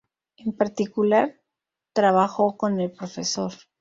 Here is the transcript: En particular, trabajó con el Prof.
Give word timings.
En 0.37 0.53
particular, 0.53 1.39
trabajó 1.93 2.57
con 2.57 2.79
el 2.79 2.91
Prof. 2.91 3.19